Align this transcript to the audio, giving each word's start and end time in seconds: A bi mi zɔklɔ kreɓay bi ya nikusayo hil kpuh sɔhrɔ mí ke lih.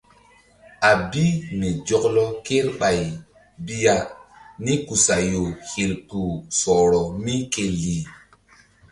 A 0.89 0.91
bi 1.09 1.25
mi 1.57 1.67
zɔklɔ 1.87 2.23
kreɓay 2.45 2.99
bi 3.65 3.73
ya 3.85 3.95
nikusayo 4.63 5.43
hil 5.69 5.91
kpuh 6.07 6.31
sɔhrɔ 6.59 7.01
mí 7.23 7.35
ke 7.53 7.63
lih. 7.79 8.03